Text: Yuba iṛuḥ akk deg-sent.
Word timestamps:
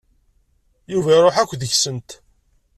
Yuba 0.91 1.11
iṛuḥ 1.15 1.35
akk 1.37 1.51
deg-sent. 1.59 2.09